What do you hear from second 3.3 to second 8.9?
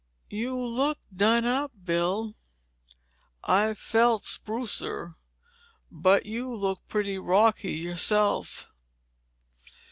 "I've felt sprucer. But you look pretty rocky yourself."